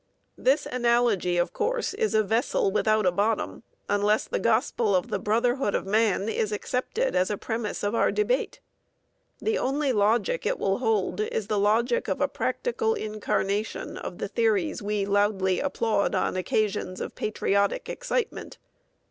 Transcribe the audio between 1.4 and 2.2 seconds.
course, is